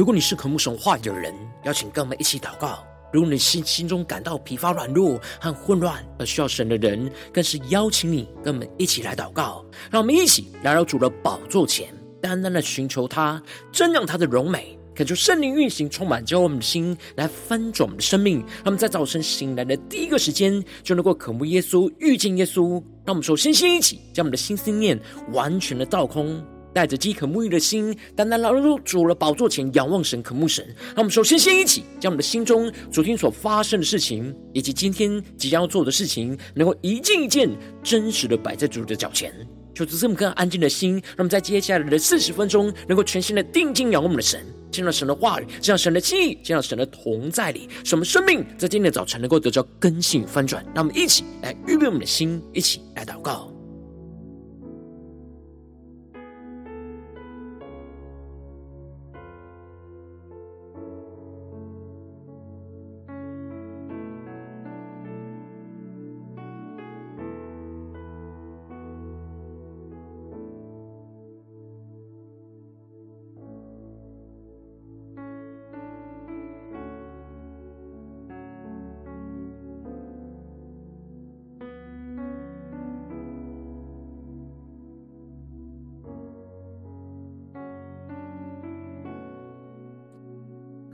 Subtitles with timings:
[0.00, 9.62] 如果你是渴慕神话语的人，邀请跟我们一起祷告；如果你心心中感到疲乏、软弱和混乱而需要神的人，更是邀请你跟我们一起来祷告。
[9.90, 13.42] 让我们一起来到主的宝座前，单单的寻求他，
[13.74, 14.74] 瞻仰他的荣美。
[14.94, 18.38] 恳求圣灵运行，充满教我们的心，来翻转我们的生命。
[18.38, 22.82] 让我们在早晨醒来的第一个时间，就能够渴慕耶稣，遇见耶稣。
[23.04, 24.98] 让我们首先先一起将我们的心思念
[25.34, 30.64] 完全的倒空，带着饥渴沐浴的心，单单来到主的宝座前，仰望神，渴慕神。
[30.88, 37.48] 让我们首先先一起将我们的心中昨天所发生的事情，以及今天即将要做的事情，能够一件一件
[37.82, 39.32] 真实的摆在主的脚前。
[39.72, 44.44] 求主这么颗安静的心，让我们在接下来的四十分钟，能够全心的定睛仰望我们的神。
[44.70, 50.64] 见到神的话语，见到神的记忆，见到神的同在里，使我们生命在今天的早晨能够得到更新翻转。
[50.74, 53.49] 让我们一起来预备我们的心，一起来祷告。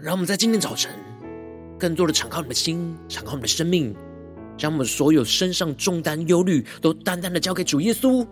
[0.06, 0.92] 让我们在今天早晨，
[1.76, 3.92] 更多的敞开我们的心，敞开我们的生命，
[4.56, 8.24] 将我们所有身上重担、忧虑，都单单的交给主耶稣，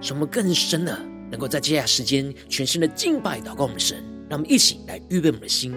[0.00, 0.98] 使我们更深的
[1.30, 4.02] 能够在接下来时间，全新的敬拜、祷告我们的神。
[4.30, 5.74] 让我们一起来预备我们的心。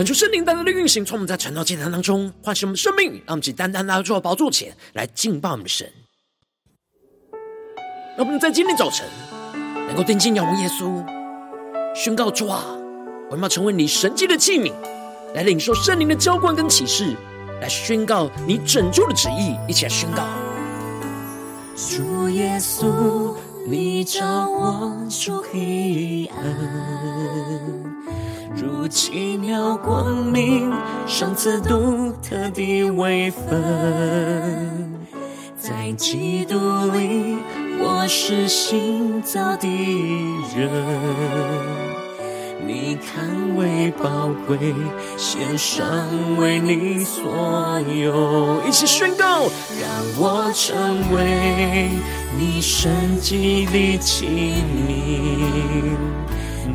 [0.00, 5.86] 恳求圣灵单单的运行，从我们在晨祷祭坛当中唤醒我们生命，让我们只单单来到主的宝座前来敬拜我们的神。
[8.16, 9.06] 让我们在今天早晨
[9.74, 11.04] 能够定睛仰望耶稣，
[11.94, 12.64] 宣告主啊，
[13.28, 14.72] 我们要成为你神迹的器皿，
[15.34, 17.14] 来领受圣灵的浇灌跟启示，
[17.60, 19.54] 来宣告你拯救的旨意。
[19.68, 20.26] 一起来宣告：
[21.76, 23.36] 主耶稣，
[23.68, 26.40] 你照我出黑暗。
[28.54, 30.72] 如奇妙光明，
[31.06, 34.92] 赏赐独特的位分，
[35.56, 36.56] 在基督
[36.92, 37.36] 里，
[37.78, 39.68] 我是新造的
[40.56, 40.68] 人。
[42.66, 44.58] 你看为宝贵，
[45.16, 45.86] 献上
[46.36, 49.48] 为你所有，一起宣告，
[49.80, 50.76] 让我成
[51.14, 51.88] 为
[52.36, 52.90] 你神
[53.20, 55.94] 迹的器皿。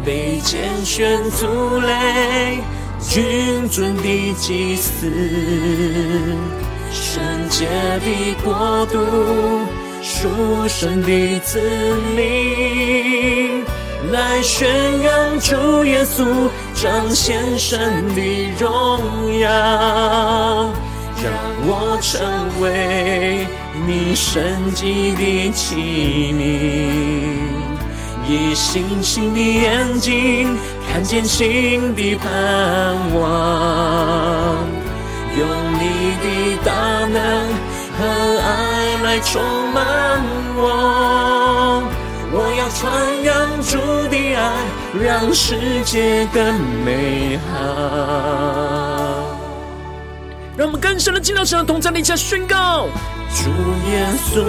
[0.03, 2.59] 被拣选族类，
[2.99, 5.11] 君尊的祭司，
[6.91, 7.65] 圣洁
[7.99, 8.99] 的国度，
[10.01, 10.29] 属
[10.67, 11.59] 神的子
[12.15, 13.63] 民，
[14.11, 14.67] 来宣
[15.01, 16.25] 扬主耶稣，
[16.73, 17.79] 彰显神
[18.15, 18.21] 的
[18.59, 19.49] 荣耀，
[21.23, 21.31] 让
[21.67, 22.21] 我成
[22.61, 23.47] 为
[23.87, 27.74] 你神迹的器皿。
[28.27, 30.57] 以星星的眼睛
[30.91, 32.29] 看见新的盼
[33.13, 33.21] 望，
[35.37, 35.83] 用你
[36.23, 36.25] 的
[36.63, 36.71] 大
[37.05, 37.17] 能
[37.97, 37.99] 和
[38.41, 38.47] 爱
[39.03, 39.41] 来充
[39.73, 39.77] 满
[40.55, 40.59] 我。
[42.31, 42.81] 我要传
[43.23, 43.77] 扬主
[44.09, 44.39] 的爱，
[45.01, 46.43] 让世界更
[46.83, 48.94] 美好。
[50.57, 52.87] 让我们更深的进到神的同在里，下宣告。
[53.33, 53.49] 主
[53.91, 54.41] 耶稣，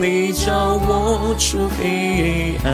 [0.00, 2.72] 你照我出黑暗，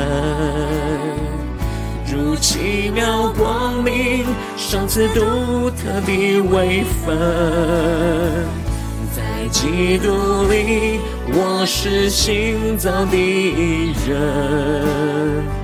[2.07, 4.27] 如奇妙光明，
[4.59, 7.17] 赏赐独特的位分，
[9.17, 11.01] 在基督里，
[11.33, 13.17] 我是新造的
[14.07, 15.60] 人。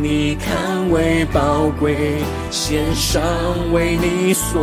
[0.00, 2.18] 你看为宝贵，
[2.50, 3.22] 献上
[3.72, 4.60] 为你所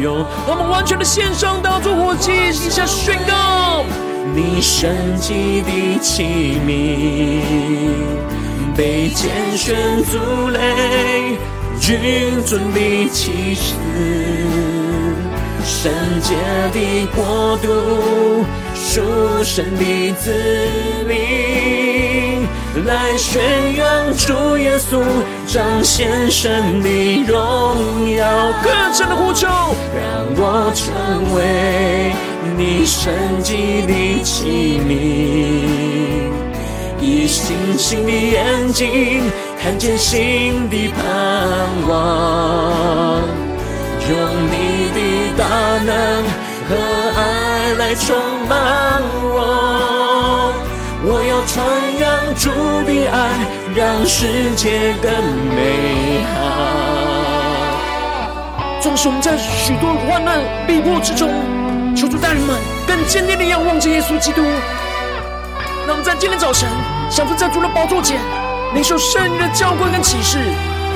[0.00, 0.26] 有。
[0.48, 3.84] 我们完全的献上，当作活祭，一下宣告。
[4.34, 7.42] 你神迹的器皿，
[8.76, 11.38] 被拣选族类，
[11.78, 13.74] 君尊的祭司，
[15.64, 16.34] 圣洁
[16.72, 18.44] 的国度，
[18.74, 19.00] 属
[19.42, 20.34] 神的子
[21.06, 21.16] 民，
[22.84, 25.02] 来宣扬主耶稣，
[25.46, 28.52] 彰显神的荣耀。
[28.62, 30.04] 更深的呼求，让
[30.36, 30.84] 我成
[31.34, 32.12] 为
[32.56, 33.10] 你圣
[33.42, 33.54] 洁
[33.86, 34.90] 的器皿，
[37.00, 39.30] 以信心的眼睛。
[39.62, 40.98] 看见新的盼
[41.88, 43.22] 望，
[44.08, 44.16] 用
[44.52, 44.54] 你
[44.94, 44.98] 的
[45.36, 45.42] 大
[45.82, 45.88] 能
[46.68, 46.70] 和
[47.16, 48.14] 爱来充
[48.48, 49.85] 满我。
[51.08, 51.64] 我要传
[52.00, 52.50] 扬主
[52.82, 55.08] 的爱，让世界更
[55.54, 56.34] 美好。
[58.82, 61.30] 纵使我们在许多患难逼迫之中，
[61.94, 62.58] 求主大人们
[62.88, 64.42] 更坚定的仰望着耶稣基督。
[65.86, 66.68] 那我们在今天早晨，
[67.08, 68.20] 享受在主的宝座前。
[68.74, 70.38] 领受圣灵的浇灌跟启示，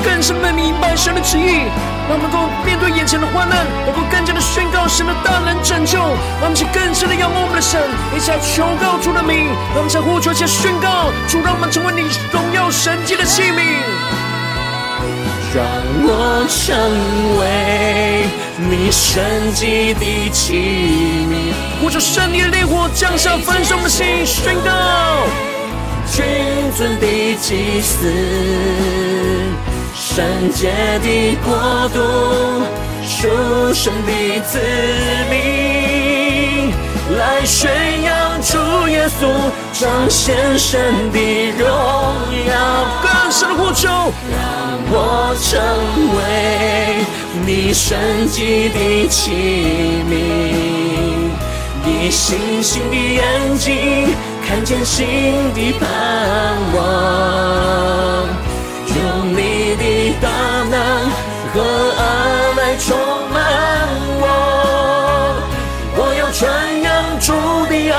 [0.02, 1.64] 更深的明白神的旨意，
[2.08, 5.99] 让我们能够面对眼前的患难，能够更加的宣告神的大能拯救，
[6.41, 7.81] 让我们去更深的仰望我们的神，
[8.17, 13.61] 一起来求告主的名，让我们在呼求，一起宣告主，让我们成为你荣耀神迹的器皿，
[15.55, 15.64] 让
[16.03, 16.76] 我成
[17.38, 18.25] 为
[18.56, 24.70] 你神迹的器皿，呼求圣灵烈火降下焚烧的心，宣告。
[26.12, 26.25] 君
[26.76, 27.06] 尊的
[27.37, 28.12] 祭司，
[30.02, 31.52] 圣洁的国
[31.91, 32.00] 度，
[33.05, 33.29] 属
[33.75, 34.58] 神的子
[35.31, 36.73] 民，
[37.19, 37.70] 来宣
[38.02, 38.56] 扬主
[38.88, 39.29] 耶稣，
[39.75, 40.81] 彰显神
[41.12, 41.19] 的
[41.50, 41.69] 荣
[42.49, 42.52] 耀。
[43.02, 43.88] 更深的呼求，
[44.32, 44.41] 让
[44.91, 45.61] 我成
[46.17, 46.19] 为
[47.44, 49.31] 你圣洁的器
[50.08, 50.11] 皿，
[51.87, 53.23] 以信心的眼
[53.58, 53.69] 睛。
[54.49, 55.05] 看见新
[55.55, 55.87] 的盼
[56.75, 56.79] 望，
[59.36, 60.28] 你的大
[60.70, 60.74] 能
[61.52, 61.56] 和
[61.98, 62.00] 爱
[62.56, 62.88] 来充
[63.32, 63.36] 满
[64.20, 64.24] 我。
[65.96, 66.40] 我要传
[66.82, 66.88] 扬
[67.20, 67.32] 主
[67.66, 67.94] 的爱，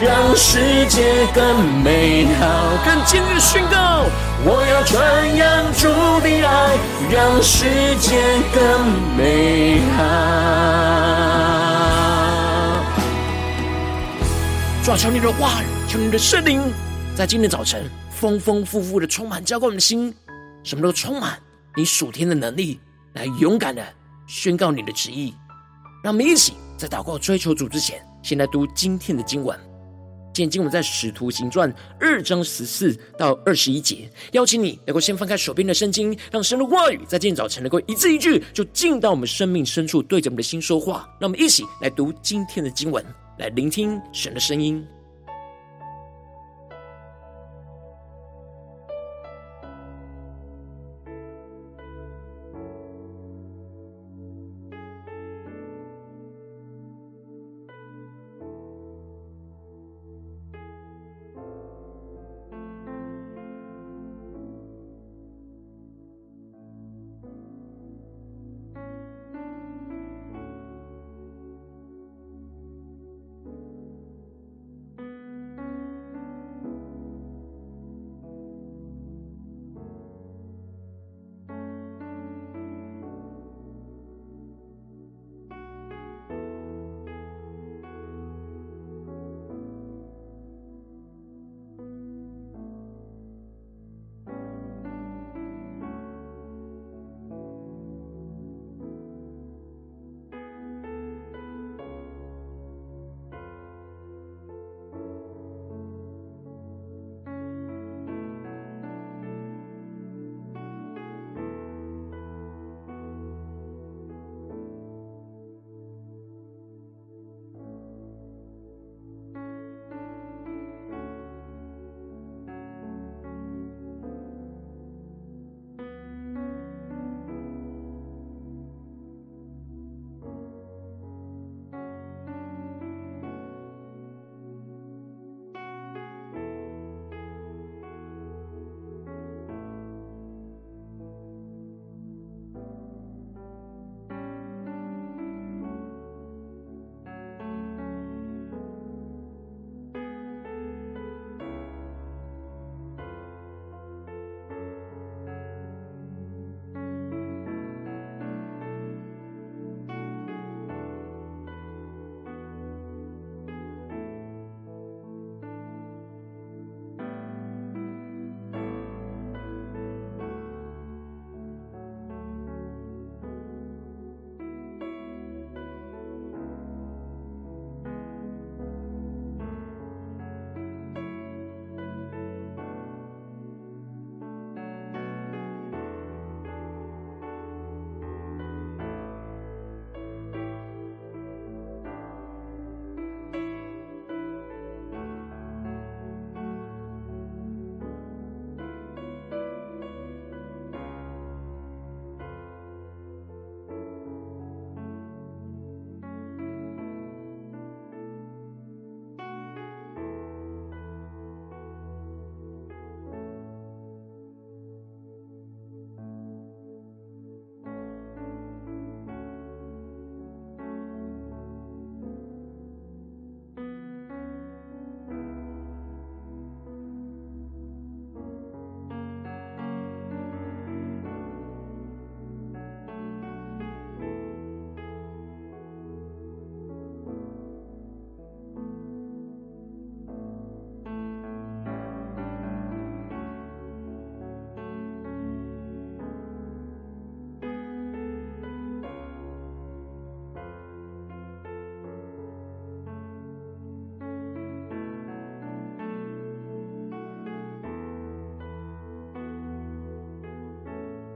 [0.00, 1.42] 让世界更
[1.82, 2.42] 美好。
[2.84, 4.06] 更坚定的宣告，
[4.44, 5.88] 我要传扬主
[6.20, 6.78] 的爱，
[7.10, 7.64] 让世
[8.00, 8.60] 界更
[9.16, 10.02] 美好。
[14.84, 15.64] 抓住你的话语。
[15.86, 16.60] 求你的圣灵
[17.14, 20.12] 在今天早晨丰丰富富的充满，浇灌我们的心，
[20.64, 21.38] 什么都充满
[21.76, 22.80] 你属天的能力，
[23.12, 23.86] 来勇敢的
[24.26, 25.34] 宣告你的旨意。
[26.02, 29.58] 让我们一起在祷告追求主之前，先来读今天的经文。
[30.32, 34.10] 今天经文在使徒行传二章十四到二十一节。
[34.32, 41.08] 邀请你能够先翻开手边的圣经，让神的话语在今天早晨能够一字一句就进到我们生命深处，对着我们的心说话。
[41.20, 43.04] 让我们一起来读今天的经文，
[43.38, 44.84] 来聆听神的声音。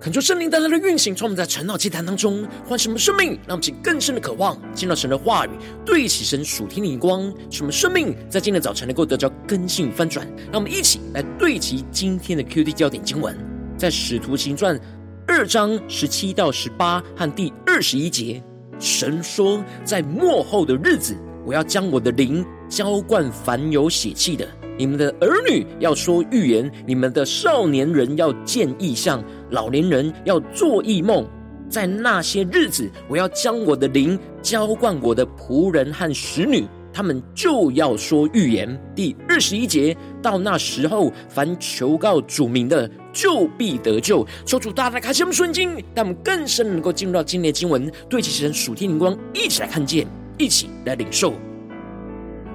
[0.01, 5.51] 恳求圣灵带来的运行，从我们在晨祷祭坛当中唤醒我们生命，让我们更深的渴望，见到神的话语，
[5.85, 10.25] 对齐神属天的眼光，使我们生命在今天早晨能够得到更新翻转。
[10.53, 13.37] 让我们一起来对齐今天的 QD 焦点经文，
[13.77, 14.79] 在使徒行传
[15.27, 18.41] 二章十七到十八和第二十一节，
[18.79, 24.47] 神说，在末后的日子，我要将我的灵浇灌凡有血气的。
[24.79, 31.27] 你们的儿女要说预言，你们的少年人要见异象，老年人要做异梦。
[31.69, 36.65] 在那些日子，我要将我的灵浇灌我的仆人和使女，
[36.95, 38.81] 他们就要说预言。
[38.95, 44.27] 第二十一节，到那时候，凡求告主名的，就必得救。
[44.47, 50.07] 求主大大开启我们顺经，让我们更深能够进入到今天的经文，对齐神属天灵光，一起来看见，
[50.39, 51.35] 一起来领受。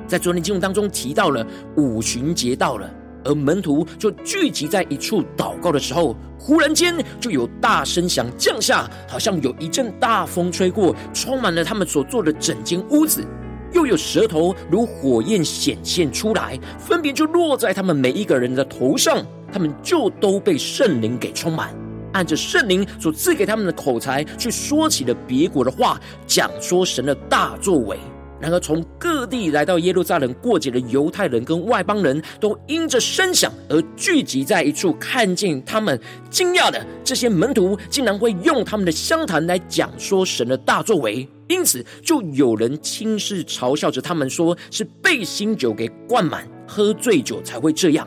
[0.08, 1.46] 在昨天经文当中提到了
[1.78, 2.92] 五旬节到了，
[3.24, 13.24] 而门徒就聚集在一处祷告的时候，忽然间就有大声响降下，好像有一阵大风吹过，充满了他们所坐的整间屋子，
[13.72, 21.74] 又有舌头如火焰显现出来，分别就落在他们每一个人的头上，他们就都被圣灵给充满，
[22.12, 27.98] 按着圣灵所赐给他们的口才，去说起了别国的话，讲说神的大作为。
[28.44, 35.98] 然而，从各地来到耶路撒冷过节的犹太人跟外邦人都因着声响而聚集在一处，看见他们
[36.30, 48.06] 惊讶的这些门徒竟然会用他们的乡谈来讲说神的大作为，因此就有人轻视嘲笑着他们，说是被新酒给灌满，喝醉酒才会这样。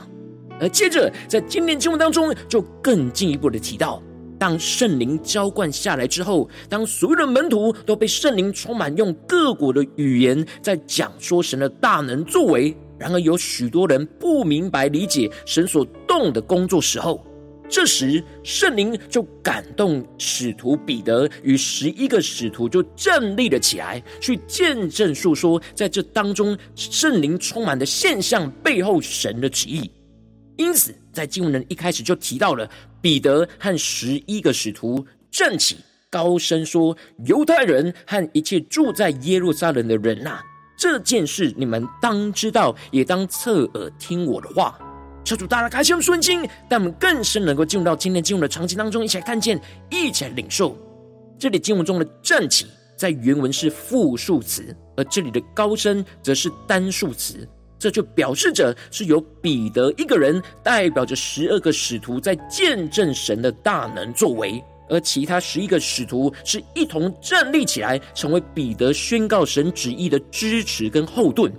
[0.61, 4.02] 而接着在今天经文当中，就更进一步的提到。
[4.38, 12.76] 当圣灵浇灌下来之后，当所有的门徒都被圣灵充满，用各国的语言在讲说神的大能作为。
[12.99, 17.23] 然而有许多人不明白理解神所动的工作时候，
[17.69, 29.90] 这时圣灵就感动使徒彼得与十一个使徒就站立了起来，去见证述说在这当中圣灵充满的现象背后神的旨意。
[30.57, 32.68] 因此，在经文的一开始就提到了
[33.00, 35.78] 彼得和十一个使徒站起，
[36.11, 36.94] 高声说
[37.25, 40.40] ：“犹太人和一切住在耶路撒冷的人呐、
[40.78, 44.78] 这件事你们当知道，也当侧耳听我的话。”
[45.25, 49.58] 求主大大开启我们顺经，但我们更深能够进入到今天经文的场景当中，一起来看见，
[49.90, 50.76] 一起来领受。
[51.38, 57.49] 这里经文中的“站起”在原文是复数词，而这里的“高声”则是单数词。
[57.78, 71.52] 这就表示着是由彼得一个人代表着十二个使徒在见证神的大能作为，而其他十一个使徒是一同站立起来，成为彼得宣告神旨意的支持跟后盾。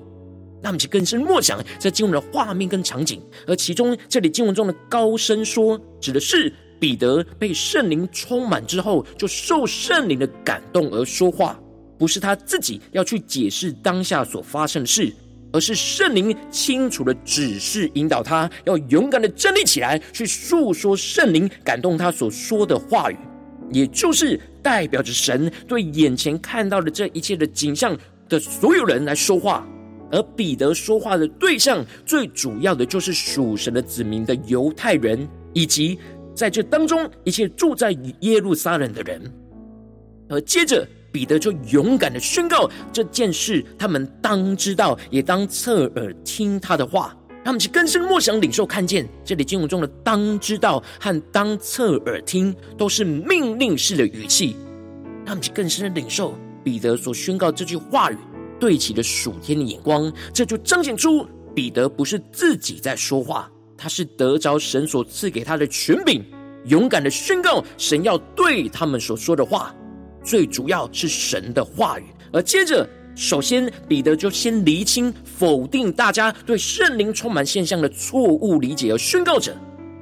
[0.59, 11.59] 那么，就更深默想在经文的画面跟场景，而其中这里经文中的高声说，指的是彼得被圣灵充满之后，就受圣灵的感动而说话，
[11.99, 15.13] 不是他自己要去解释当下所发生的事。
[15.57, 23.17] 而是圣灵清楚的指示引导他，要勇敢的站立起来，去诉说圣灵感动他所说的话语，
[23.71, 27.97] 也就是代表着神对眼前看到的这一切的景象
[28.29, 29.67] 的所有人来说话。
[30.11, 35.97] 而彼得说话的对象，最主要的就是属神的子民的犹太人，以及
[36.35, 39.19] 在这当中一切住在耶路撒冷的人。
[40.29, 40.87] 而接着。
[41.17, 47.17] 彼得就勇敢的宣告这件事，他们当知道，也当侧耳听他的话。
[47.43, 49.09] 他们去更深默想、领受、看见。
[49.25, 54.55] 这里经文中的“当知道”和“当侧耳听”都是命令式的语气。
[55.25, 58.17] 他们去更深的领受彼得所宣告这句话语
[58.59, 60.13] 对齐的属天的眼光。
[60.31, 66.23] 这就彰显出彼得不是自己在说话，他是得着神所赐给他的权柄，
[66.65, 69.73] 勇敢的宣告神要对他们所说的话。
[70.27, 72.03] 最主要是神的话语，
[72.33, 79.55] 而接着，首先彼得就先厘清、否定大家对圣灵充满现象的错误理解，而宣告着：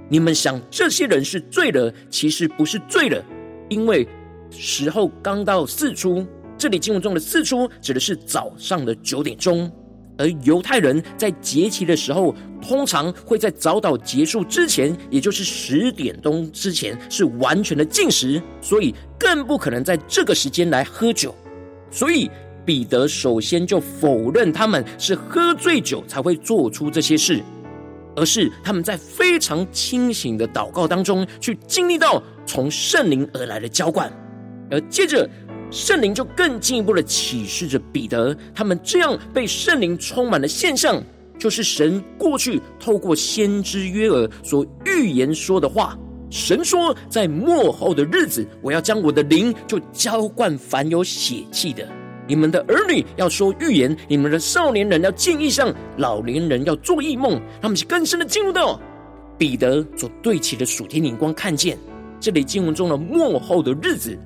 [0.10, 3.24] 你们想这些人是罪人，其实不是罪人，
[3.70, 4.08] 因为
[4.50, 6.25] 时候刚到四出。
[6.58, 9.72] 这里经文中的四出指的是早上的九点钟。
[10.17, 21.36] 而犹太人在节期的时候，通常会在早祷结束之前，也就是十点钟之前，是完全的禁食，所以更不可能在这个时间来喝酒。
[21.91, 22.29] 所以
[22.65, 27.41] 彼得首先就否认他们是喝醉酒才会做出这些事，
[28.15, 34.12] 而是他们在非常清醒的祷告当中，去经历到从圣灵而来的浇灌，
[34.72, 35.29] 而接着。
[35.75, 41.03] 圣灵就更进一步的启示着彼得，他们这样被圣灵充满的现象，
[41.38, 51.86] 就是神过去透过先知约珥所预言说的话，神说，在末后的日子，我要将我的灵就浇灌凡有血气的。
[52.25, 57.38] 你们的儿女要说预言，你们的少年人要见异象，老年人要做异梦。
[57.62, 58.79] 他们是更深的进入到
[59.38, 61.77] 彼得所对齐的属天灵光，看见
[62.18, 64.18] 这里经文中的末后的日子，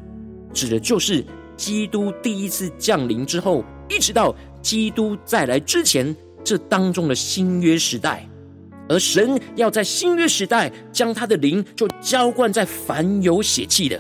[0.54, 1.26] 指的就是
[1.60, 8.26] 基督第一次降临之后，一直到基督再来之前，这当中的新约时代。
[8.88, 14.00] 而神要在新约时代将他的灵就浇灌在凡有血气的。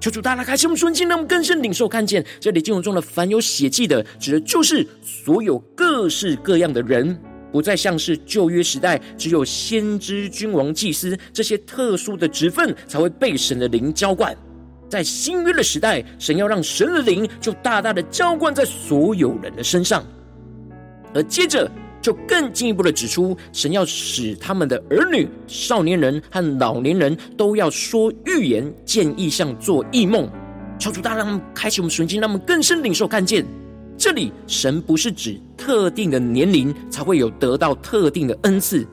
[0.00, 7.16] 求主大大开启我们顺境，让我们更深领受看见这里经文中的凡有血气的，指的就是所有各式各样的人，
[7.52, 14.36] 不再像是旧约时代只有先知、君王、祭司这些特殊的职分才会被神的灵浇灌。
[14.88, 20.04] 在新约的时代，神要让神的灵就大大的浇灌在所有人的身上，
[21.14, 21.70] 而接着。
[22.02, 30.30] 就更进一步的指出，神要使他们的儿女、少年人和老年人都要说预言、见异象、做异梦。
[30.78, 33.44] 求主大让开启我们纯净，让我们更深领受看见。
[33.98, 38.86] 这里神不是指特定的年龄才会有得到特定的恩赐。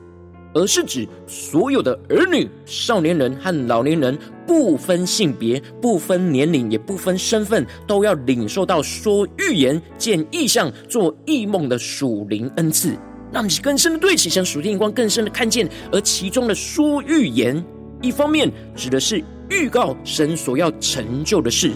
[0.54, 12.96] 而是指所有的儿女、少年人和老年人，不分性别、不分年龄、也不分身份，都要领受到说预言、见异象、做异梦的属灵恩赐，
[13.32, 15.68] 让你更深的对齐神属天光，更深的看见。
[15.90, 17.62] 而其中的说预言，
[18.00, 21.72] 一方面指的是预告神所要成就的事，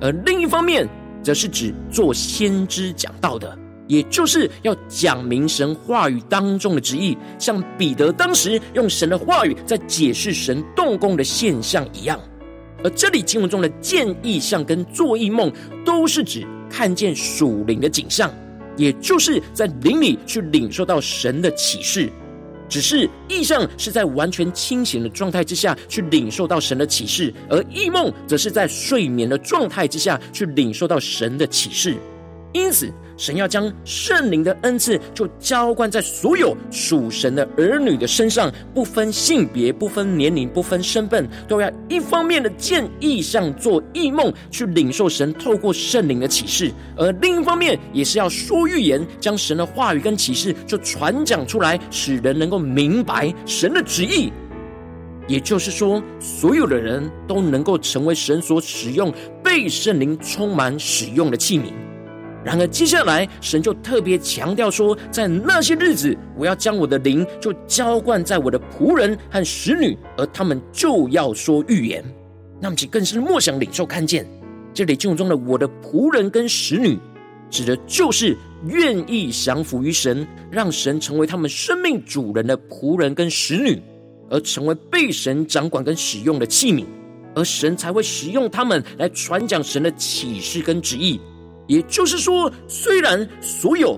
[0.00, 0.88] 而另一方面
[1.22, 3.58] 则是指做先知讲道的。
[3.90, 12.18] 也就是要讲明神话语当中的旨意，像彼得当时用神的话语在解释神动工的现象一样。
[12.84, 15.52] 而这里经文中的见异象跟做异梦，
[15.84, 18.32] 都是指看见属灵的景象，
[18.76, 22.08] 也就是在灵里去领受到神的启示。
[22.68, 31.96] 只是异象是在完全清醒的状态之下去领受到神的启示，而异梦则是在睡眠的状态之下去领受到神的启示。
[32.52, 54.32] 因此，神要将圣灵的恩赐就浇灌在所有属神的儿女的身上，不分性别、不分年龄、不分身份，都要一方面的见异象、做异梦，去领受神透过圣灵的启示；而另一方面，也是要说预言，将神的话语跟启示就传讲出来，使人能够明白神的旨意。
[55.28, 61.66] 也就是说，所有的人都能够成为神所使用、被圣灵充满使用的器皿。
[62.42, 72.02] 然而，接下来神就特别强调说，在那些日子，我要将我的灵就浇灌在我的仆人和使女，而他们就要说预言。
[72.58, 74.26] 那么，其更是默想领受看见，
[74.72, 76.98] 这里经文中的我的仆人跟使女，
[77.50, 83.78] 指的就是愿意降服于神，让神成为他们生命主人的仆人跟使女，
[84.30, 86.86] 而成为被神掌管跟使用的器皿，
[87.34, 91.20] 而神才会使用他们来传讲神的启示跟旨意。
[91.70, 93.96] 也就是说，虽然所有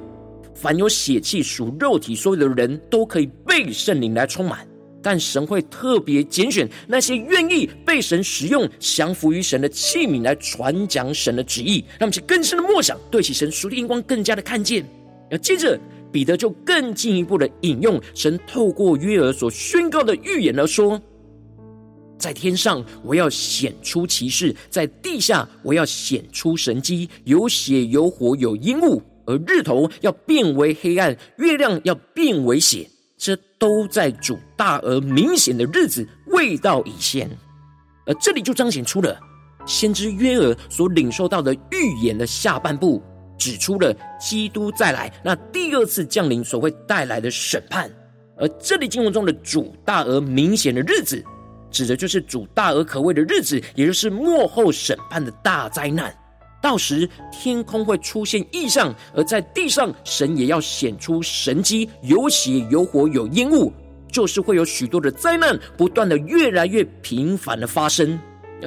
[0.54, 4.68] 凡有血气属肉体所有的人都可以被圣灵来充满，
[5.02, 14.84] 但神会特别拣选那些愿意被神使用、降服于神的器皿来传讲神的旨意，让其更深的默想，对其神属灵眼光更加的看见。
[15.30, 15.80] 而接着
[16.12, 21.00] 彼得就更进一步的引用神透过约珥所宣告的预言而说。
[22.22, 27.10] 在天上，我要显出奇事；在地下，我要显出神迹。
[27.24, 32.88] 有血，有火，有烟雾，而日头要变为黑暗，月亮要变为血。
[33.18, 37.28] 这都在主大而明显的日子未到以前。
[38.06, 39.18] 而这里就彰显出了
[39.66, 43.02] 先知约珥所领受到的预言的下半部，
[43.36, 47.90] 指出了基督再来那第二次降临所会带来的审判。
[48.36, 51.24] 而这里经文中的主大而明显的日子。
[51.72, 56.14] 指的就是主大而可畏的日子，也就是末后审判的大灾难。
[56.62, 63.72] 到时天空会出现异象，而在地上神也要显出神迹，有血有火有烟雾，
[64.12, 68.16] 就是会有许多的灾难不断的越来越频繁的发生。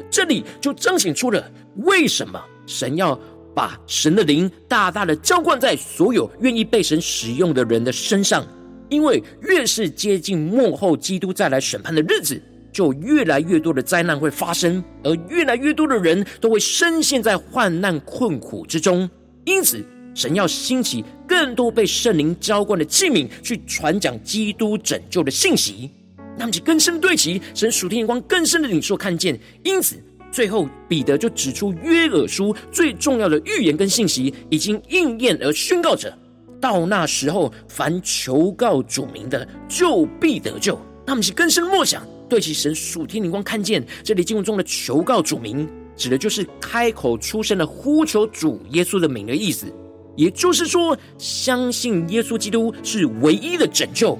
[0.09, 3.17] 这里就彰显出了为什么神要
[3.53, 8.45] 把神的灵大大的浇灌在所有愿意被神使用的人的身上，
[8.89, 12.41] 因为越是接近末后基督再来审判的日子。
[12.75, 19.09] 就越来越多的灾难会发生，而越来越多的人都会深陷在患难困苦之中。
[19.45, 19.81] 因此，
[20.13, 25.89] 神要兴起更多被圣灵浇灌的器皿，去传讲基督拯救的信息。
[26.37, 29.39] 那么，就更深对齐神属天眼光更深的领受看见。
[29.63, 29.95] 因此，
[30.29, 36.13] 最后彼得就指出约珥书最重要的预言跟信息已经应验而宣告着：
[36.59, 40.77] 到那时候，凡求告主名的，就必得救。
[41.05, 42.05] 那么，是更深默想。
[42.27, 49.67] 对齐神属天灵光，看见这里经文中的求告主名，指的就是开口出声的呼求主耶稣的名的意思。
[50.15, 54.17] 也就是说，相信耶稣基督是唯一的拯救，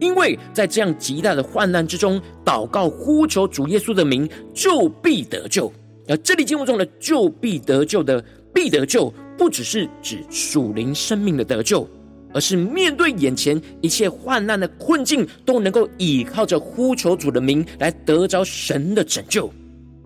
[0.00, 5.70] 因为在这样极大的患难之中，祷告呼求主耶稣的名，就必得救。
[6.08, 8.24] 而这里经文中的“就必得救”的
[8.54, 11.86] “必得救”，不只是指属灵生命的得救，
[12.32, 19.50] 而是面对眼前一切患难的困境，都能够倚靠着呼求主的名来得着神的拯救。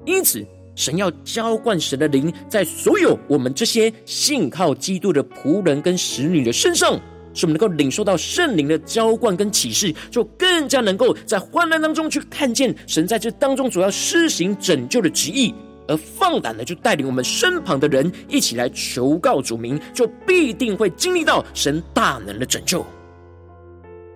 [0.04, 7.00] 因此，神要浇灌神的灵，在所有我们这些信靠基督的仆人跟使女的身上，
[7.34, 15.54] 使我们能够领受到圣灵的浇灌跟启示，就更加能够在患难当中去看见神在这当中所要施行拯救的旨意，
[15.88, 22.84] 而放胆的就带领我们身旁的人一起来求告主名，就必定会经历到神大能的拯救。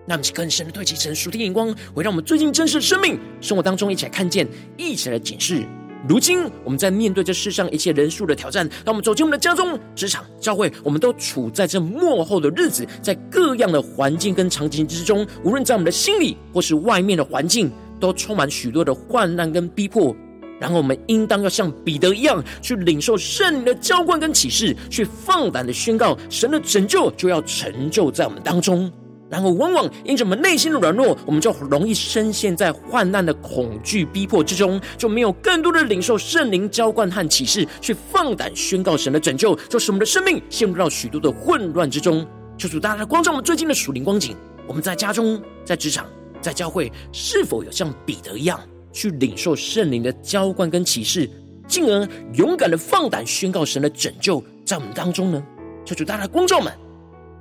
[0.05, 5.65] 那么，更深的对齐成熟的眼光，会让我们最近真实生命生活当中一起来看见，一起来检视。
[6.07, 20.15] 如今，我们在面对这世上一切人数的挑战，当我们走进我们的家中、职场、教会，我们都处在这末后的日子，在各样的环境跟场景之中，无论在我们的心里或是外面的环境，都充满许多的患难跟逼迫。
[20.59, 28.91] 然后，我们应当要像彼得一样，去领受圣灵的浇灌跟启示，去放胆的宣告神的拯救就要成就在我们当中。
[29.29, 42.25] 然后，往往因着我们内心的软弱，我们就容易深陷在患难的恐惧逼迫之中，就没有更多的领受圣灵浇灌和启示，去放胆宣告神的拯救，就使我们的生命陷入到许多的混乱之中。
[42.57, 44.35] 求主大大光照我们最近的属灵光景。
[44.65, 46.05] 我们在家中、在职场、
[46.41, 48.59] 在教会，是否有像彼得一样，
[48.97, 51.29] 去领受圣灵的浇灌跟启示，
[51.67, 55.43] 进而勇敢的放胆宣告神的拯救在我们当中呢？
[55.85, 56.73] 求主大家的光照们，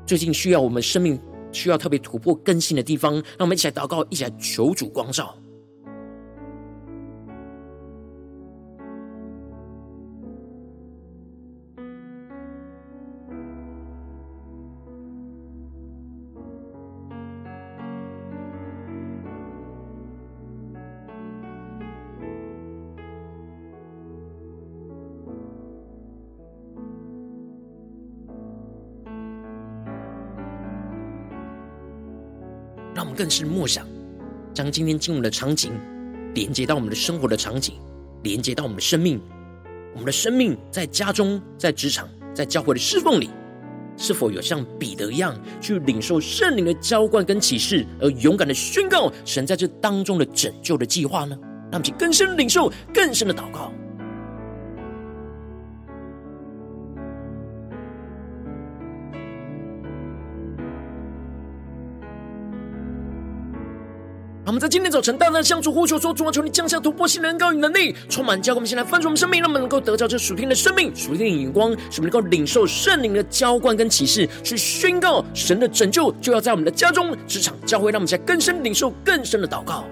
[0.05, 1.19] 最近需要我们生命。
[1.53, 5.35] 需要特别突破更新的地方，让我们一起来祷告，一起来求主光照。
[33.17, 33.87] 更是默想，
[34.53, 35.73] 将今天经文的场景
[36.35, 37.75] 连接到我们的生活的场景，
[38.23, 39.19] 连接到我们的生命。
[39.93, 43.31] 我们的生命在家中、在职场、在教会的侍奉里，
[43.97, 51.35] 是否有像彼得一样去领受圣灵的浇灌跟启示，而勇敢的宣告神在这当中的拯救的计划呢？
[51.73, 53.73] 让我们更深领受、更深的祷告。
[64.57, 68.57] 我们在今天早晨，大胆向主呼求说：“主啊，求你降下突破性的恩膏与能力，充满教会。
[68.57, 77.93] 我们先来翻出我们生命，让我们能够得到这属天的生命、属天的眼光，使我们能够领受圣灵的浇灌跟启示，去宣告神的拯救就要在我们的家中、职场、教会。
[77.93, 79.85] 让我们在更深领受更深的祷告。”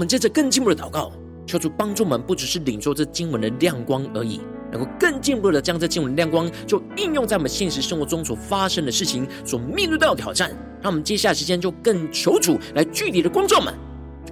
[0.00, 1.12] 我们接着更进一步的祷告，
[1.46, 4.40] 求主帮助我们，不只是领受这经文的亮光而已，
[4.72, 10.48] 能够更进一步的将这经文亮光，就应用在我们现实生活中所发生的事情，所面对到的挑战。
[10.80, 13.74] 让我们接下来时间就更求主来具体的光照们。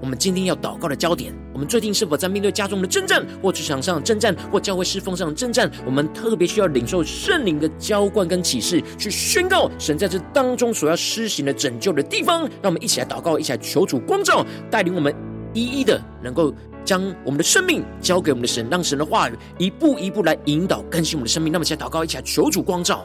[0.00, 5.70] 我们今天要祷告的焦点，我们最近是否在面对家中的征战，或职场上的征战，或教会侍奉上的征战？
[5.85, 12.40] 我们特别需要领受圣灵的浇灌跟启示，去宣告神在这当中所要施行的拯救的地方。
[12.62, 15.27] 让我们一起来祷告，一起来求主光照，带领我们。
[15.54, 16.52] 一一的能够
[16.84, 21.52] 将我们的生命交给我们的神，让神的话语一步一步来引导更新我们的生命。
[21.52, 23.04] 那么，现在祷告，一起来求主光照。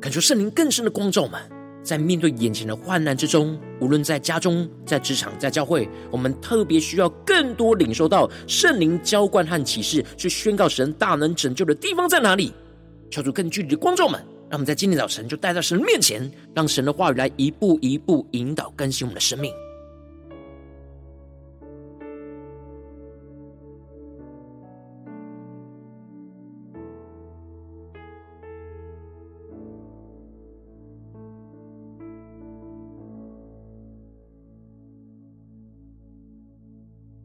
[0.00, 1.53] 感受圣灵更深的光照我们。
[1.84, 12.52] 在面对眼前的患难之中，无论在家中、在职场、在教会，我们特别需要更多领受到圣灵浇灌和启示，去宣告神大能拯救的地方在哪里。
[13.10, 14.18] 求主更具体的光照们，
[14.48, 19.52] 让我们在今天早晨就带到神面前，让神的话语来一步一步引导更新我们的生命。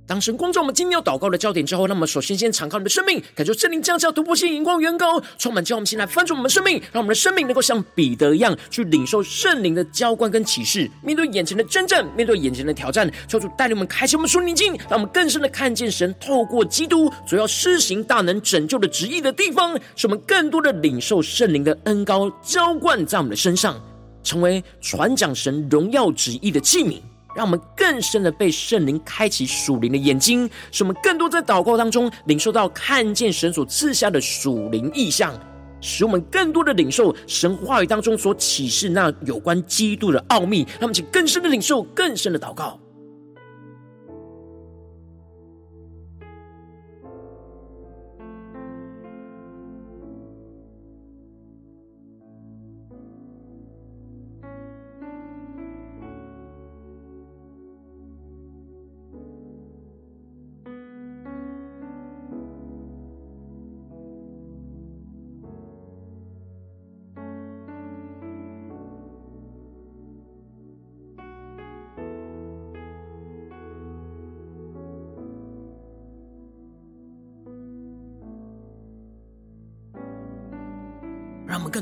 [0.10, 10.90] 当神光照我们今天要祷告的焦点之后，那么首先先敞开我们的生命，感受圣灵降下突破性、眼光、远高，充满，叫我们先来翻转我们的生命，让我们的生命能够像彼得一样，去领受圣灵的浇灌跟启示。
[11.04, 23.80] 面对眼前的征战，面对眼前的挑战，求主带领我们开启我们属灵经，让我们更深的看见神透过基督所要施行大能拯救的旨意的地方，使我们更多的领受圣灵的恩膏浇灌在我们的身上，
[24.24, 27.00] 成为传讲神荣耀旨意的器皿。
[27.36, 35.34] 让我们更深的被圣灵开启属灵的眼睛，使我们更多在祷告当中领受到看见神所赐下的属灵意象，
[35.80, 40.64] 使我们更多的领受神话语当中所启示那有关基督的奥秘。
[40.74, 42.80] 让我们请更深的领受，更深的祷告。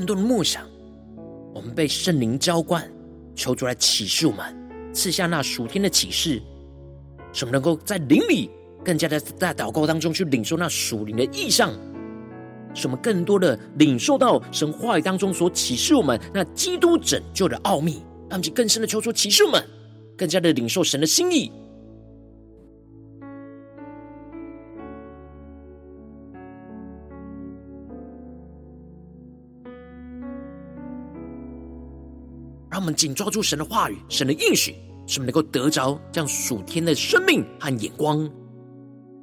[0.08, 0.64] 让我们更多的默想，
[1.54, 2.82] 我们被圣灵浇灌，
[3.34, 4.56] 求主来启示我们，
[4.94, 6.40] 赐下那属天的启示，
[7.32, 8.50] 使我们能够在灵里
[8.82, 11.70] 更加的在祷告当中去领受那属灵的意象，
[12.74, 19.62] 使我们更多的领受到神话语当中所启示我们那基督拯救的奥秘，让我们更深的求主启示我们，
[20.16, 21.52] 更加的领受神的心意。
[32.88, 34.74] 们紧抓住神的话语，神的应许，
[35.06, 38.28] 使我们能够得着这样属天的生命和眼光。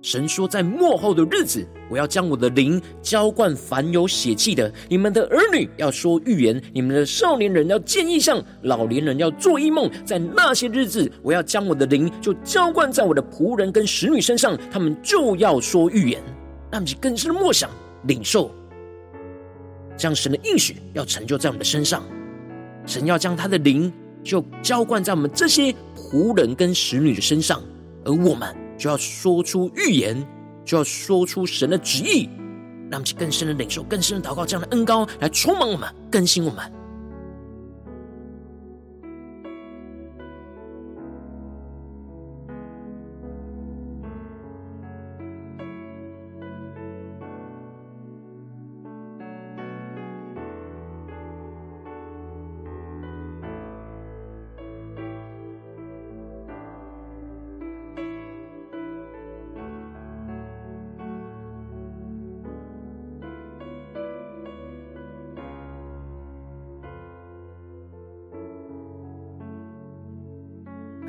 [0.03, 4.71] 神说，在末后的日子，我要将我的灵浇灌凡有血气的。
[4.87, 9.89] 你们的儿女要说预言，你们的少年人要见异象，老年人要做异梦。
[10.05, 16.21] 在那些日子，我要将我的灵就浇灌在我的仆人跟使女身上，他们就要说预言。
[16.71, 17.67] 让我们更深的默想、
[18.03, 18.51] 领受，
[19.97, 22.03] 将神的应许要成就在我们的身上。
[22.85, 23.91] 神要将他的灵
[24.23, 27.61] 就浇灌在我们这些仆人跟使女的身上，
[28.03, 30.25] 而我们就要说出预言，
[30.63, 32.29] 就要说出神的旨意，
[32.91, 36.71] 让其更深的领受、更深的祷告，这样的恩膏来充满我们、更新我们。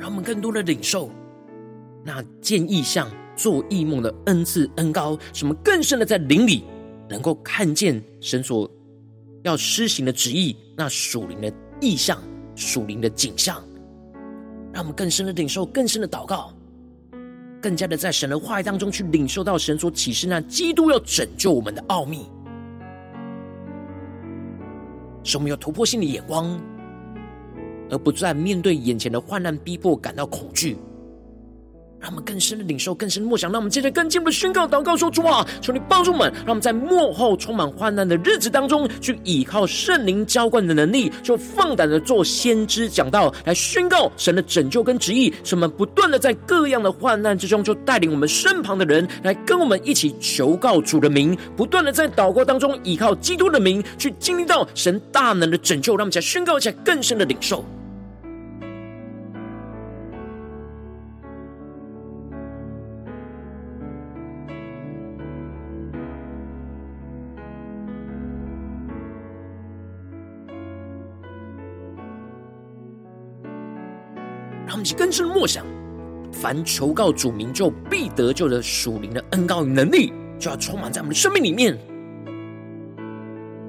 [0.07, 1.11] 让我们更多的领受
[2.01, 6.63] 那见异象、做异梦的恩赐恩膏，什么更深的在灵里
[7.09, 8.71] 能够看见神所
[9.43, 12.17] 要施行的旨意，那属灵的异象、
[12.55, 13.61] 属灵的景象。
[14.71, 16.53] 让我们更深的领受、更深的祷告，
[17.61, 22.25] 更加的在神的话语当中去领受到神所启示那基督要拯救我们的奥秘，
[25.21, 26.57] 使我们有突破性的眼光。
[27.89, 30.77] 而不再面对眼前的患难逼迫感到恐惧，
[31.99, 33.51] 让我们更深的领受、更深的默想。
[33.51, 45.33] 让我们接着更进一步的宣告、祷告说：“主啊，求你帮助我们，让我们在幕后充满患难的日子当中，去依靠圣灵浇灌的能力，就放胆的做先知讲道，来宣告神的拯救跟旨意。
[45.43, 55.93] 使我们不断的在各样的患难之中，就带领我们身旁的人来跟我们一起求告主的名，不断的在祷告当中依靠基督的名，去经历到神大能的拯救。
[55.95, 57.65] 让我们再宣告一下更深的领受。”
[74.67, 75.65] 让我们更深默想，
[76.29, 81.77] 凡求告主名就必得救的属灵的恩膏与能力，就要充满在我们的生命里面。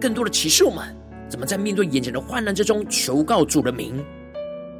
[0.00, 0.84] 更多的启示我们，
[1.28, 4.04] 怎么在面对眼前的患难之中求告主的名，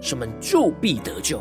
[0.01, 1.41] 使我们就必得救。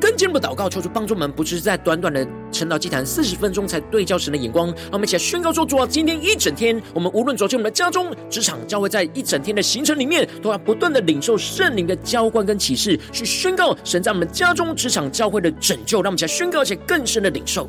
[0.00, 4.68] 更进一步祷告，求主帮助我们，不只是在短短的晨祷祭坛四十分钟才对焦神的眼光。
[4.68, 16.00] 让我们一起来宣告说：主啊，今天一整天，我们无论走进我们的家中、职场、教会，在一整天的行程里面，都要不断的领受圣灵的浇灌跟启示，去宣告神在我们家中、职场、教会的拯救。
[16.00, 17.68] 让我们一起来宣告，而且更深的领受。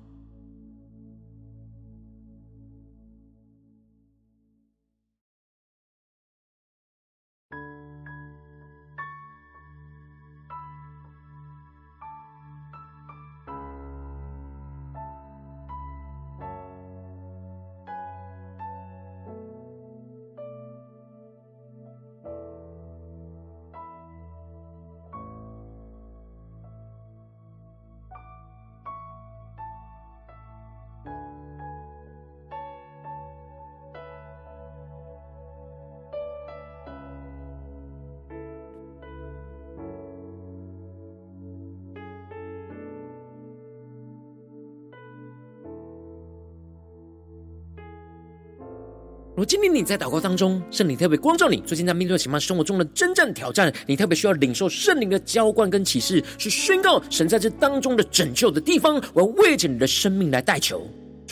[49.51, 60.87] 今天你在祷告当中，圣灵特别光照你，最近在面对什么生活中的真正挑战，你特别需要领受圣灵的浇灌跟启示，去宣告神在这当中的拯救的地方，我要为着你的生命来代求。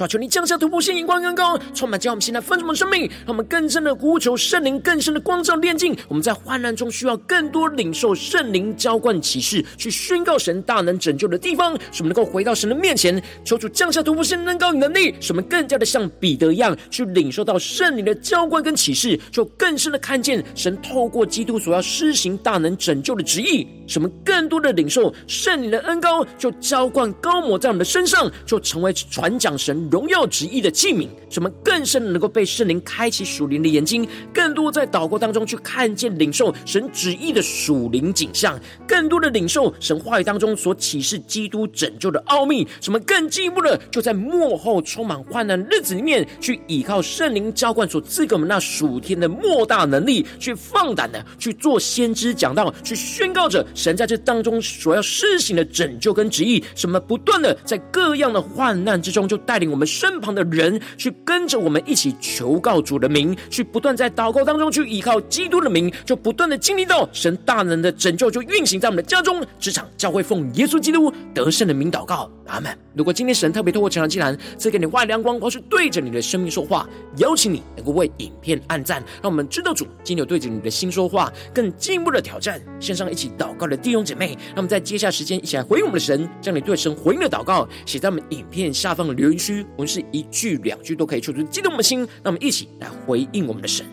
[0.08, 5.96] 求你降下突破性眼光更高，充满将我们现在分盛的生命，让我们更深的呼求圣灵更深的光照炼净。
[6.08, 29.89] 我们在患难中需要更多领受圣灵浇灌启示，去宣告神大能拯救的地方，使我们能够回到神的面前，求主降下突破性能高能力，使我们更加的像彼得一样，去领受到圣灵的浇灌跟启示，就更深的看见神透过基督所要施行大能拯救的旨意，使我们更多的领受圣灵的恩膏，就浇灌膏抹在我们的身上，就成为传讲神。
[29.90, 42.68] 荣耀旨意的器皿，什么更深的能够被圣灵开启属灵的眼睛，更多在祷告当中去看见领受神旨意的属灵景象，更多的领受神话语当中所启示基督拯救的奥秘。
[42.82, 56.64] 什么更进一步的就在幕后充满患难日子里面，去依靠圣灵浇灌所赐给我们那属天的莫大能力，去放胆的去做先知讲道，去宣告着神在这当中所要施行的拯救跟旨意。
[56.76, 59.90] 什么不断的在各样的患难之中，就带领我们。
[59.90, 72.72] 身旁的人去跟着我们一起求告主的名，去不断在祷告当中去依靠基督的名，就不断的经历到神大能的拯救，就运行在我们的家中、职场、教会，奉耶稣基督得胜的名祷告，阿门。
[72.94, 82.62] 如果今天神特别透过成长祭坛赐给你外亮光，或是对着你的生命说话，邀请你能够为影片按赞，让我们知道主今天有对着你的心说话，更进一步的挑战。
[82.80, 89.59] 线上一起祷告的弟兄姐妹，让我们在接下时间一起来回应我们的神，将你对神回应的祷告写在我们影片下方的留言区。
[89.76, 93.86] 我们是一句两句都可以说出激动的心，那我们一起来回应我们的神。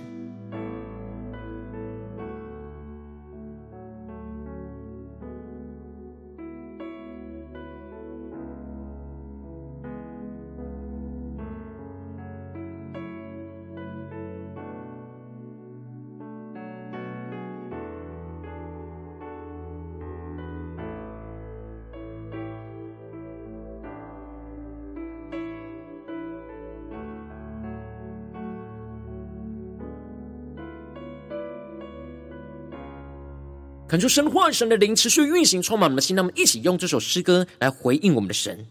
[33.97, 36.15] 恳求神话神的灵持续运行，充满我们的心。
[36.15, 38.67] 让我们一起用这首诗歌来回应我们的神。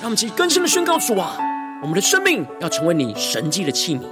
[0.00, 1.36] 让我们一起更深的宣告主啊，
[1.82, 4.02] 我们的生命要成为你神迹的器皿。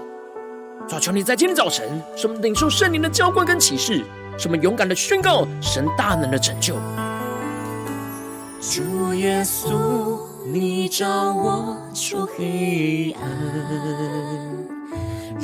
[0.88, 4.04] 主啊，求你在今天早晨，使我们领受圣灵的浇灌跟启示，
[4.36, 6.74] 使我们勇敢的宣告神大能的拯救。
[8.60, 14.57] 主耶稣，你照我出黑暗。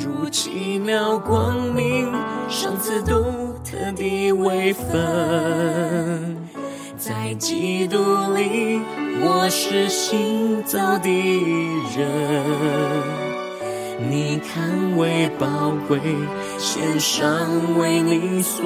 [0.05, 2.13] 如奇妙光明，
[2.47, 3.15] 赏赐独
[3.63, 6.37] 特的位分，
[6.95, 7.97] 在基督
[8.35, 8.79] 里，
[9.19, 11.09] 我是新造的
[11.97, 12.07] 人，
[14.07, 15.99] 你看为宝贵，
[16.59, 17.27] 献上
[17.79, 18.63] 为你所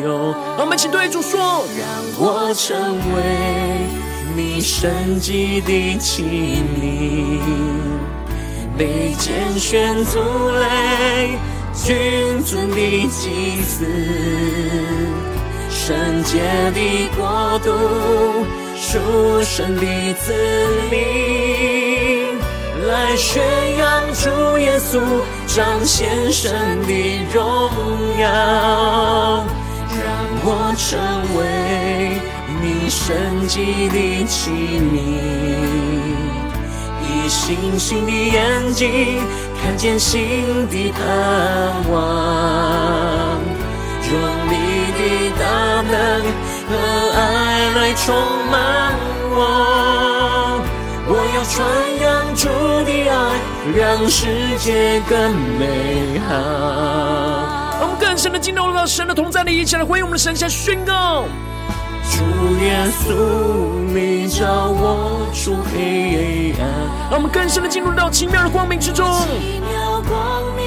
[0.00, 0.32] 有。
[0.60, 1.88] 我们请对主说，让
[2.20, 2.78] 我成
[3.16, 3.20] 为
[4.36, 6.22] 你圣洁的器
[6.80, 7.40] 皿，
[8.76, 10.18] 被拣选族
[10.50, 11.38] 类，
[11.74, 12.76] 君尊的
[13.08, 13.84] 祭司，
[15.70, 16.40] 圣洁
[16.72, 17.70] 的国度，
[18.76, 18.98] 属
[19.42, 20.32] 神的子
[20.90, 20.96] 民。
[22.88, 23.42] 来宣
[23.78, 25.00] 扬主耶稣，
[25.46, 26.52] 彰显神
[26.82, 26.92] 的
[27.32, 27.40] 荣
[28.18, 29.44] 耀，
[29.88, 30.04] 让
[30.44, 30.98] 我成
[31.38, 31.40] 为
[32.60, 33.96] 你圣洁的
[34.26, 34.50] 器
[34.90, 34.92] 皿，
[37.32, 39.22] 星星的眼睛
[39.62, 41.00] 看见新的盼
[41.90, 41.96] 望，
[44.10, 44.12] 用
[44.50, 44.52] 你
[44.98, 45.00] 的
[45.40, 45.42] 大
[45.80, 45.92] 能
[46.68, 46.70] 和
[47.16, 47.18] 爱
[47.74, 48.14] 来充
[48.50, 48.54] 满
[49.30, 49.40] 我，
[51.08, 51.56] 我要传
[52.02, 52.12] 扬。
[52.34, 52.48] 主
[52.84, 53.12] 的爱
[53.76, 54.26] 让世
[54.58, 56.30] 界更美好。
[57.80, 61.24] 我们更深的进入到神的同在里，一起来回应我们的神，下宣告：
[62.22, 63.14] 主耶稣，
[63.92, 66.60] 你照我出黑暗。
[67.10, 69.06] 让我们更深的进入到奇妙的光明之中，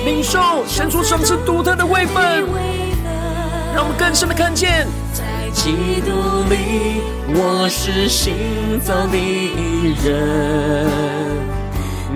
[0.03, 2.43] 领受神所赏赐独特的位分。
[3.73, 6.11] 让我们更深的看见，在基督
[6.49, 9.17] 里我是新造的
[10.03, 11.54] 人。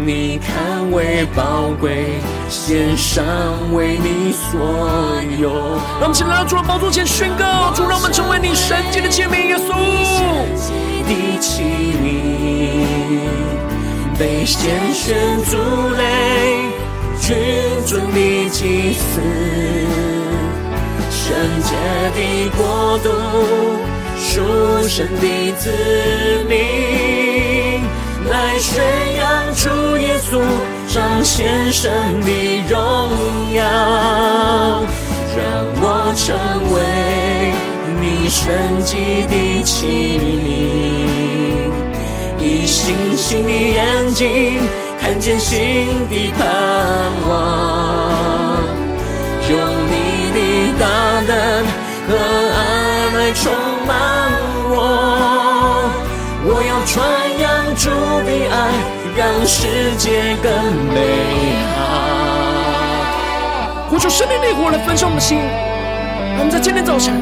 [0.05, 2.05] 你看为宝贵，
[2.49, 3.23] 献上
[3.73, 4.59] 为你所
[5.39, 5.51] 有。
[5.99, 9.73] 让我们起来到主的宝座前宣告：主，让我们成为你圣洁的器皿，耶稣。
[11.05, 11.63] 的器
[12.01, 12.05] 皿，
[14.17, 15.57] 被拣选族
[15.97, 16.01] 类，
[17.19, 17.35] 君
[17.85, 19.19] 尊的祭司，
[21.11, 21.75] 圣洁
[22.15, 23.09] 的国度，
[24.17, 24.41] 属
[24.87, 25.71] 神的子
[26.47, 27.28] 民。
[28.27, 28.83] 来宣
[29.15, 30.41] 扬主耶稣，
[30.93, 31.89] 彰显神
[32.21, 32.77] 的荣
[33.53, 33.63] 耀，
[35.35, 35.39] 让
[35.81, 36.35] 我成
[36.73, 36.77] 为
[38.01, 38.43] 你圣
[38.83, 38.97] 洁
[39.27, 40.21] 的器皿，
[42.43, 44.59] 以星星的眼睛
[45.01, 46.45] 看见新的盼
[47.29, 47.31] 望，
[49.49, 49.57] 用
[49.87, 49.93] 你
[50.35, 50.37] 的
[50.77, 50.83] 大
[51.21, 51.31] 能
[52.07, 52.09] 和
[52.53, 52.55] 爱
[53.15, 53.41] 来充
[53.87, 53.89] 满
[54.69, 54.71] 我，
[56.45, 56.99] 我要传。
[57.79, 58.55] 主的爱
[59.15, 60.51] 让世界更
[60.93, 60.99] 美
[61.77, 61.79] 好。
[63.89, 65.39] 呼求圣灵烈火来焚烧我们的心。
[66.37, 67.15] 我们在今天早晨，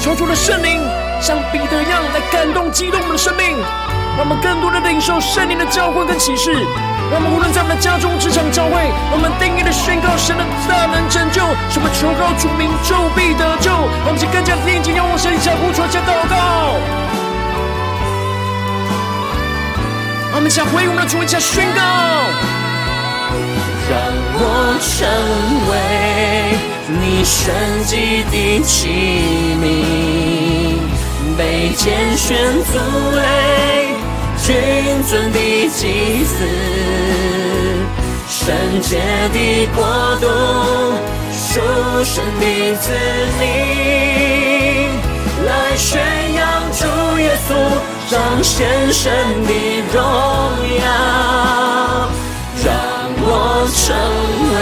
[0.00, 0.78] 求主的圣灵
[1.20, 3.50] 像彼得一样来感动、激动我们的生命，
[4.14, 6.54] 让我们更多的领受圣灵的教诲跟启示。
[7.10, 8.78] 我们无论在我们的家中、职场、教会，
[9.10, 11.42] 我们定义的宣告神的大能拯救，
[11.74, 13.74] 什么求告主名就必得救。
[14.06, 16.78] 我们就更加定睛仰望神，一起呼求、加祷告。
[20.36, 21.80] 我们将回应我们的主，一起宣告，
[23.88, 23.96] 让
[24.36, 24.42] 我
[24.82, 25.06] 成
[25.70, 25.72] 为
[26.88, 27.54] 你圣
[27.84, 28.88] 洁的器
[29.62, 29.64] 皿，
[31.38, 32.82] 被拣选作
[33.14, 33.22] 为，
[34.42, 35.38] 君尊的
[35.70, 36.34] 祭司，
[38.28, 38.42] 圣
[38.82, 38.98] 洁
[39.32, 39.38] 的
[39.76, 39.86] 国
[40.20, 40.26] 度，
[41.30, 41.60] 属
[42.02, 42.90] 神的子
[43.38, 43.44] 民，
[45.46, 46.00] 来宣
[46.34, 46.84] 扬主
[47.18, 47.50] 耶稣。
[48.10, 49.10] 彰显神
[49.46, 49.50] 的
[49.90, 49.96] 荣
[50.78, 50.86] 耀，
[52.62, 52.68] 让
[53.16, 53.26] 我
[53.72, 53.82] 成
[54.54, 54.56] 为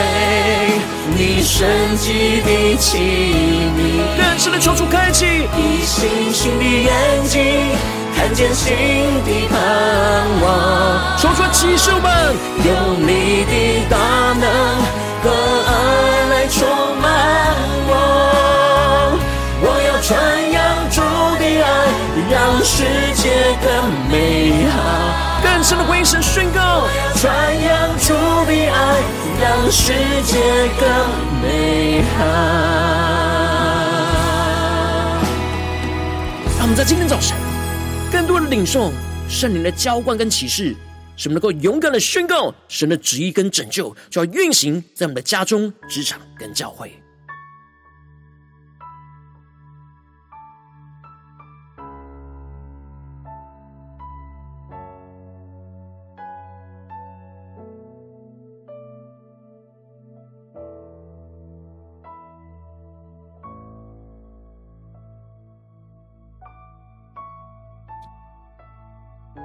[1.17, 1.51] 你神
[1.99, 2.87] 迹的器
[3.77, 3.79] 皿。
[4.17, 6.93] 更深的求主开启，以星星的眼
[7.25, 7.41] 睛
[8.17, 8.73] 看见新
[9.27, 9.59] 的盼
[10.41, 11.19] 望。
[11.19, 12.09] 求主启示我们，
[12.65, 12.71] 用
[13.03, 13.53] 你的
[13.91, 13.99] 大
[14.39, 14.45] 能
[15.25, 15.27] 和
[15.67, 15.71] 爱
[22.83, 23.31] 世界
[23.63, 28.13] 更美好，更深的回应神宣告，传扬主
[28.45, 29.01] 的爱，
[29.41, 29.93] 让世
[30.25, 30.41] 界
[30.81, 30.89] 更
[31.41, 32.25] 美好。
[36.59, 37.37] 让我们在今天早晨，
[38.11, 38.91] 更多的领受
[39.29, 40.75] 圣灵的浇灌跟启示，
[41.17, 46.93] 使我们能够勇敢的宣告神的旨意跟拯救，就要运行在我们的家中、职场跟教会。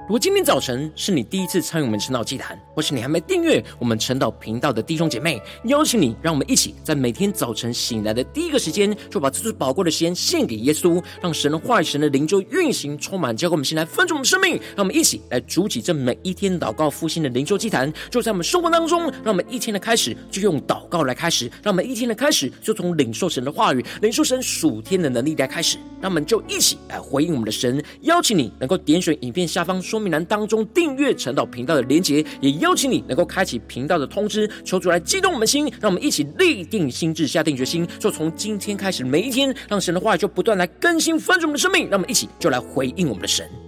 [0.08, 14.54] 如果今天早晨是你第一次参与我们晨祷祭坛，或是你还没订阅我们晨祷频道的弟兄姐妹，邀请你，让我们一起在每天早晨醒来的第一个时间，就把这最宝贵的时间献给耶稣，让神的话语、神的灵就运行充满，交给我们心来分盛我们生命。
[14.74, 25.76] 让我们一起来主起这每一天祷告复兴的灵修祭坛，就在我们生活当中，让我们一天的开始就用祷告来开始，让我们一天的开始就从领受神的话语、领受神属天的能力来开始。
[26.00, 29.97] 让我们就一起来回应我们的神，邀请你能够点选影片下方说。
[29.98, 43.67] 说明栏当中订阅陈导频道的连结，也邀请你能够开启频道的通知，求主来激动我们的心，让我们一起立定心智，下定决心，就从今天开始每一天，让神的话语就不断来更新翻转我们的生命，让我们一起就来回应我们的神。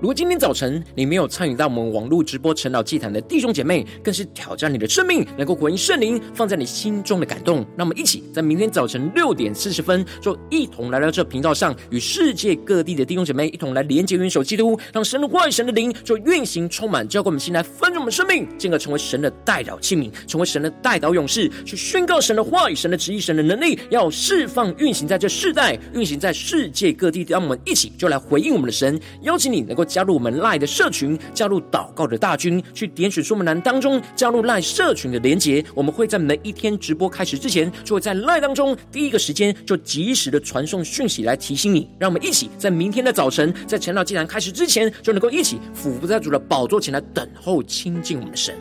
[0.00, 7.66] 如果今天早晨你没有参与到我们网络直播晨祷祭坛的弟兄姐妹，更是挑战你的生命，能够回应圣灵放在你心中的感动。
[7.76, 27.26] 那我们一起在明天早晨六点四十分，就一同来到这频道上，与世界各地的弟兄姐妹一同来连接、元首基督，让神的话语、神的灵就运行充满，交给我们心来分盛我们生命，进而成为神的代祷器皿，成为神的代祷勇士，去宣告神的话语、神的旨意、神的能力，要释放运行在这世代，运行在世界各地。
[27.28, 29.87] 让我们一起就来回应我们的神，邀请你能够。
[29.88, 35.64] 加入我们 LINE 的社群，加入祷告的大军，去点选说明栏当中加入 LINE 社群的连结。
[35.74, 41.88] 我们会在每一天直播开始之前，就会在 LINE 当中第一个时间就及时的传送讯息来提醒你。
[41.98, 48.54] 让我们一起在明天的早晨，在晨祷竟然开始之前，就能够一起俯伏在主的宝座前来等候亲近我们的神。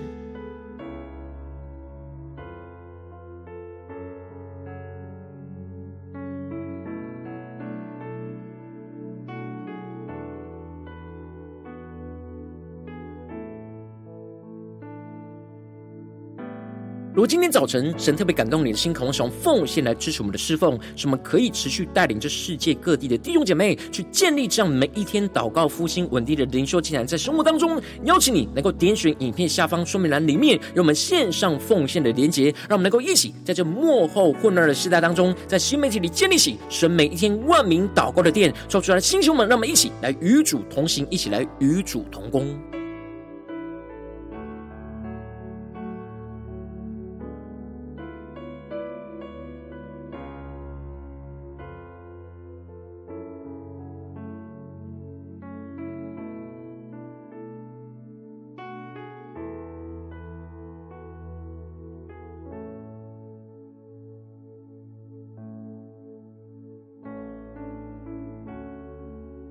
[17.18, 42.56] 如果今天早晨神特别感动你的心，渴望使用奉献来支持我们的侍奉，使我们可以持续带领这世界各地的弟兄姐妹去建立这样每一天祷告复兴稳定的灵修祭坛，在生活当中邀请你能够点选影片下方说明栏里面有我们线上奉献的连结，让我们能够一起在这末后混乱的时代当中，在新媒体里建立起神每一天万名祷告的殿，说出来的弟兄们，让我们一起来与主同行，一起来与主同工。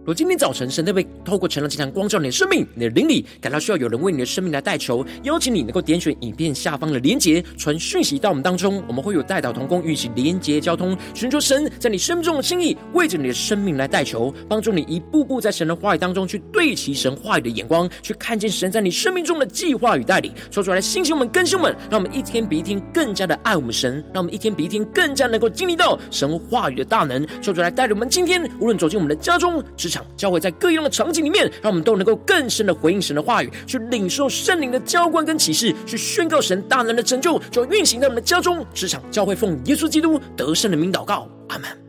[0.07, 20.33] 如今天早晨神特别透过晨祷祭坛光照你的生命，你的灵里感到需要有人为你的生命来代求，邀请你能够点选影片下方的连结，传讯息到我们当中，我们会有代祷同工与其连结交通，寻求神在你生命中的心意，为着你的生命来代求，帮助你一步步在神的话语当中去对齐神话语的眼光，去看见神在你生命中的计划与带领。
[20.53, 27.27] 说出来，星星们、更新们，让我们一天比一天更加的爱我们神，让我们一天比一天更加能够经历到神话语的大能。
[27.43, 41.86] 说出来，带领我们今天无论走进我们的家中、职教会在各样的场景里面，让我们都能够更深的回应神的话语，去领受圣灵的浇灌跟启示，去宣告神大能的拯救，就运行在我们的家中、职场、教会，奉耶稣基督得胜的名祷告，阿门。